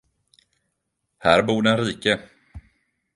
[1.19, 2.19] Här bor den rike